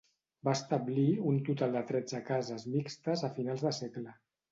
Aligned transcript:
Va 0.47 0.53
establir 0.59 1.03
un 1.31 1.35
total 1.49 1.75
de 1.77 1.83
tretze 1.91 2.21
cases 2.31 2.65
mixtes 2.77 3.25
a 3.29 3.31
finals 3.37 3.67
de 3.67 3.75
segle. 3.81 4.17